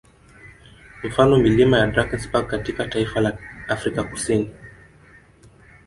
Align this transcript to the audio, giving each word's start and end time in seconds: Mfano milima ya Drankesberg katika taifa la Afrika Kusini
Mfano 1.03 1.37
milima 1.37 1.77
ya 1.79 1.87
Drankesberg 1.87 2.47
katika 2.47 2.87
taifa 2.87 3.21
la 3.21 3.37
Afrika 3.67 4.03
Kusini 4.03 4.51